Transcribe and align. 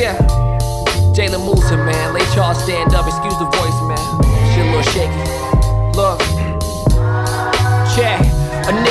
Yeah. 0.00 0.16
Jalen 1.12 1.44
Musa, 1.44 1.76
man. 1.76 2.14
Late 2.14 2.34
y'all 2.34 2.54
stand 2.54 2.94
up. 2.94 3.06
Excuse 3.06 3.36
the 3.36 3.44
voice, 3.44 3.80
man. 3.84 3.98
Shit 4.54 4.64
a 4.64 4.70
little 4.70 4.82
shaky. 4.82 5.79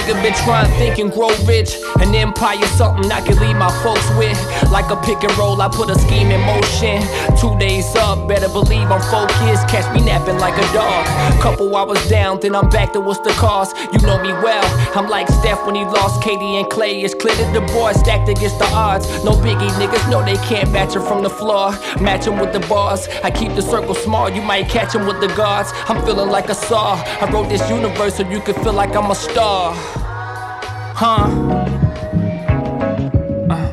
Nigga 0.10 0.24
been 0.24 0.34
trying 0.34 0.66
to 0.66 0.72
think 0.80 0.98
and 0.98 1.12
grow 1.12 1.30
rich. 1.46 1.78
An 2.00 2.16
empire, 2.16 2.66
something 2.74 3.12
I 3.12 3.22
can 3.22 3.38
leave 3.38 3.56
my 3.56 3.70
folks 3.84 4.10
with. 4.18 4.40
Like 4.72 4.90
a 4.90 4.96
pick 4.96 5.24
and 5.24 5.38
roll, 5.38 5.62
I 5.62 5.68
put 5.70 5.92
a 5.92 6.00
scheme 6.00 6.32
in 6.32 6.42
motion. 6.42 6.98
Two 7.38 7.56
days 7.60 7.96
up, 7.96 8.28
better 8.28 8.50
believe 8.50 8.90
I'm 8.90 9.02
focused. 9.02 9.68
Catch 9.70 9.94
me 9.94 10.04
napping 10.04 10.40
like 10.40 10.58
a 10.58 10.74
dog. 10.74 11.06
Couple 11.40 11.76
hours 11.76 12.10
down, 12.10 12.40
then 12.40 12.56
I'm 12.56 12.70
back 12.70 12.92
to 12.94 13.00
what's 13.00 13.20
the 13.20 13.30
cost. 13.38 13.78
You 13.94 14.00
know 14.00 14.20
me 14.20 14.30
well. 14.30 14.66
I'm 14.98 15.08
like 15.10 15.28
Steph 15.28 15.64
when 15.68 15.76
he 15.76 15.84
lost 15.84 16.24
KD 16.24 16.60
and 16.60 16.68
Clay. 16.72 17.04
It's 17.04 17.14
clear 17.14 17.36
that 17.36 17.54
the 17.54 17.62
boys 17.72 18.00
stacked 18.00 18.30
against 18.30 18.58
the 18.58 18.66
odds. 18.66 19.06
No 19.24 19.34
biggie, 19.34 19.70
niggas 19.78 20.10
know 20.10 20.26
they 20.26 20.38
can't 20.48 20.72
match 20.72 20.96
him 20.96 21.04
from 21.04 21.22
the 21.22 21.30
floor. 21.30 21.70
Match 22.02 22.26
him 22.26 22.40
with 22.40 22.52
the 22.52 22.62
bars. 22.62 23.08
I 23.24 23.30
keep 23.30 23.54
the 23.54 23.62
circle 23.62 23.94
small, 23.94 24.28
you 24.28 24.42
might 24.42 24.70
catch 24.70 24.96
him 24.96 25.06
with 25.06 25.22
the 25.22 25.28
guards. 25.36 25.70
I'm 25.88 26.04
feeling 26.04 26.30
like 26.30 26.50
a 26.50 26.56
saw. 26.56 26.96
I 27.22 27.30
wrote 27.32 27.50
this 27.50 27.70
universe 27.70 28.16
so 28.16 28.28
you 28.28 28.42
can 28.42 28.56
feel 28.56 28.74
like 28.74 28.96
I'm 28.96 29.12
a 29.12 29.16
star. 29.16 29.99
Huh? 31.02 31.30
Uh. 33.50 33.72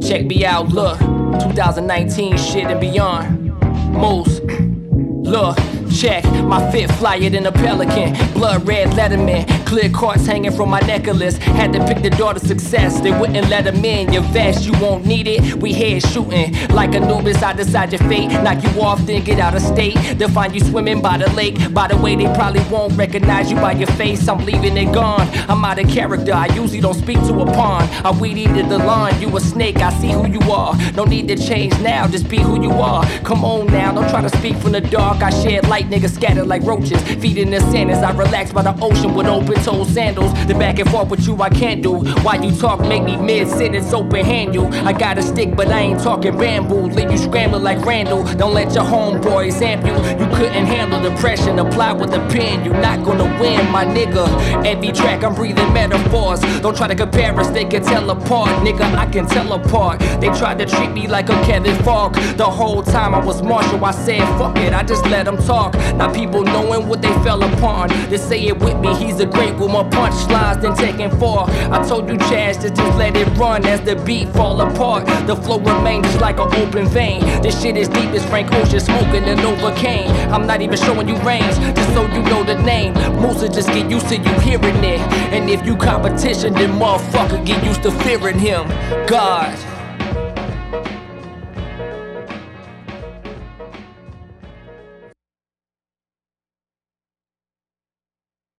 Check 0.00 0.24
me 0.24 0.46
out, 0.46 0.70
look. 0.70 0.98
2019 0.98 2.38
shit 2.38 2.64
and 2.64 2.80
beyond. 2.80 3.52
Moose. 3.92 4.40
Look, 4.40 5.58
check, 6.00 6.24
my 6.44 6.70
fit 6.72 6.90
flyer 6.92 7.28
than 7.28 7.44
a 7.44 7.52
pelican. 7.52 8.14
Blood 8.32 8.66
red 8.66 8.88
letterman, 8.90 9.44
clear 9.66 9.90
cards 9.90 10.24
hanging 10.26 10.52
from 10.52 10.70
my 10.70 10.80
necklace. 10.80 11.36
Had 11.36 11.74
to 11.74 11.86
pick 11.86 12.02
the 12.02 12.08
door 12.08 12.32
to 12.32 12.40
success, 12.40 13.00
they 13.00 13.10
wouldn't 13.10 13.48
let 13.50 13.66
him 13.66 13.84
in. 13.84 14.10
Your 14.10 14.22
vest, 14.22 14.64
you 14.64 14.72
won't 14.80 15.04
need 15.04 15.28
it. 15.28 15.56
We 15.56 15.74
head 15.74 16.02
shooting 16.02 16.54
like 16.68 16.94
Anubis. 16.94 17.42
I 17.42 17.52
decide 17.52 17.92
your 17.92 18.00
fate, 18.08 18.28
knock 18.28 18.62
you 18.64 18.80
off, 18.80 19.00
then 19.00 19.22
get 19.24 19.38
out 19.40 19.54
of 19.54 19.60
state. 19.60 19.94
They'll 20.16 20.30
find 20.30 20.54
you 20.54 20.60
swimming 20.60 21.02
by 21.02 21.18
the 21.18 21.30
lake. 21.32 21.74
By 21.74 21.88
the 21.88 21.98
way, 21.98 22.16
they 22.16 22.32
probably 22.34 22.62
won't 22.70 22.96
recognize 22.96 23.50
you 23.50 23.56
by 23.56 23.72
your 23.72 23.88
face. 23.88 24.26
I'm 24.26 24.44
leaving 24.46 24.78
it 24.78 24.94
gone. 24.94 25.28
I'm 25.50 25.62
out 25.64 25.78
of 25.78 25.88
character. 25.90 26.32
I 26.32 26.46
usually 26.54 26.80
don't 26.80 26.94
speak 26.94 27.18
to 27.26 27.40
a 27.40 27.44
pawn. 27.44 27.82
I 28.06 28.10
weed 28.18 28.38
eated 28.38 28.70
the 28.70 28.78
lawn. 28.78 29.20
You 29.20 29.36
a 29.36 29.40
snake. 29.40 29.76
I 29.78 29.90
see 30.00 30.12
who 30.12 30.26
you 30.26 30.40
are. 30.50 30.74
No 30.92 31.04
need 31.04 31.28
to 31.28 31.36
change 31.36 31.78
now. 31.80 32.06
Just 32.06 32.26
be 32.28 32.38
who 32.38 32.62
you 32.62 32.72
are. 32.72 33.04
Come 33.22 33.44
on 33.44 33.66
now. 33.66 33.92
Don't 33.92 34.08
try 34.08 34.22
to 34.22 34.34
speak 34.38 34.56
from 34.56 34.72
the 34.72 34.80
dark. 34.80 35.22
I 35.22 35.30
shed 35.30 35.68
light, 35.68 35.89
niggas 35.90 36.14
scatter 36.14 36.44
like 36.44 36.62
roaches. 36.62 37.02
Feet 37.20 37.36
in 37.38 37.50
the 37.50 37.60
sand 37.72 37.90
as 37.90 38.02
I 38.02 38.12
relax 38.12 38.52
by 38.52 38.62
the 38.62 38.76
ocean 38.80 39.14
with 39.14 39.26
open 39.26 39.56
toed 39.62 39.88
sandals. 39.88 40.32
The 40.46 40.54
back 40.54 40.78
and 40.78 40.88
forth 40.90 41.10
with 41.10 41.26
you 41.26 41.40
I 41.42 41.50
can't 41.50 41.82
do. 41.82 42.04
Why 42.22 42.36
you 42.36 42.56
talk 42.56 42.80
make 42.80 43.02
me 43.02 43.16
mid 43.16 43.48
sentence 43.48 43.92
open 43.92 44.24
hand 44.24 44.54
you. 44.54 44.66
I 44.66 44.92
got 44.92 45.18
a 45.18 45.22
stick, 45.22 45.56
but 45.56 45.68
I 45.68 45.80
ain't 45.80 46.00
talking 46.00 46.36
bamboo. 46.38 46.82
Leave 46.82 47.10
you 47.10 47.18
scrambling 47.18 47.62
like 47.62 47.84
Randall. 47.84 48.24
Don't 48.34 48.54
let 48.54 48.74
your 48.74 48.84
homeboys 48.84 49.60
amp 49.60 49.84
you. 49.84 49.92
You 49.92 50.30
couldn't 50.36 50.66
handle 50.66 51.00
the 51.00 51.14
pressure. 51.16 51.50
Apply 51.50 51.92
with 51.92 52.12
a 52.14 52.20
pen. 52.28 52.64
you're 52.64 52.80
not 52.80 53.04
gonna 53.04 53.24
win, 53.40 53.59
my 53.70 53.84
nigga. 53.84 54.26
Every 54.66 54.92
track 54.92 55.22
I'm 55.24 55.34
breathing 55.34 55.72
metaphors. 55.72 56.40
Don't 56.60 56.76
try 56.76 56.88
to 56.88 56.94
compare 56.94 57.38
us, 57.38 57.48
they 57.48 57.64
can 57.64 57.82
tell 57.82 58.10
apart. 58.10 58.50
Nigga, 58.64 58.82
I 58.94 59.06
can 59.06 59.26
tell 59.26 59.52
apart. 59.52 60.00
They 60.20 60.28
tried 60.28 60.58
to 60.58 60.66
treat 60.66 60.90
me 60.90 61.06
like 61.06 61.28
a 61.28 61.38
Kevin 61.44 61.76
Faulk. 61.84 62.14
The 62.36 62.44
whole 62.44 62.82
time 62.82 63.14
I 63.14 63.24
was 63.24 63.42
Marshall, 63.42 63.84
I 63.84 63.92
said 63.92 64.20
fuck 64.38 64.56
it. 64.58 64.72
I 64.72 64.82
just 64.82 65.04
let 65.06 65.24
them 65.24 65.38
talk. 65.38 65.74
Now 65.96 66.12
people 66.12 66.42
knowing 66.42 66.88
what 66.88 67.02
they 67.02 67.12
fell 67.24 67.42
upon. 67.42 67.88
They 68.10 68.18
say 68.18 68.40
it 68.46 68.58
with 68.58 68.78
me, 68.78 68.94
he's 68.94 69.20
a 69.20 69.26
great 69.26 69.54
with 69.56 69.70
more 69.70 69.84
punchlines 69.84 70.60
than 70.62 70.74
taking 70.74 71.10
four. 71.18 71.44
I 71.48 71.86
told 71.86 72.08
you, 72.08 72.16
Chaz, 72.16 72.60
to 72.62 72.70
just 72.70 72.98
let 72.98 73.16
it 73.16 73.28
run 73.38 73.64
as 73.66 73.80
the 73.80 73.96
beat 73.96 74.28
fall 74.30 74.60
apart. 74.60 75.06
The 75.26 75.36
flow 75.36 75.58
remains 75.58 76.06
just 76.06 76.20
like 76.20 76.38
an 76.38 76.52
open 76.54 76.86
vein. 76.86 77.20
This 77.42 77.60
shit 77.60 77.76
is 77.76 77.88
deep 77.88 78.10
as 78.10 78.24
Frank 78.26 78.52
Ocean 78.52 78.80
smoking 78.80 79.24
and 79.24 79.40
overcame. 79.40 80.08
I'm 80.32 80.46
not 80.46 80.60
even 80.60 80.78
showing 80.78 81.08
you 81.08 81.16
range, 81.18 81.56
just 81.76 81.92
so 81.94 82.02
you 82.06 82.22
know 82.22 82.42
the 82.42 82.56
name. 82.62 82.94
Musa 83.20 83.48
just 83.60 83.74
get 83.74 83.90
used 83.90 84.08
to 84.08 84.16
you 84.16 84.40
hearing 84.40 84.82
it. 84.82 85.00
And 85.34 85.50
if 85.50 85.66
you 85.66 85.76
competition, 85.76 86.54
then 86.54 86.78
motherfucker 86.78 87.44
get 87.44 87.62
used 87.62 87.82
to 87.82 87.90
fearing 87.90 88.38
him. 88.38 88.66
God. 89.06 89.69